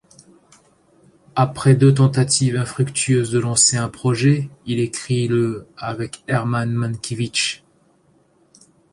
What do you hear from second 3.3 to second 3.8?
lancer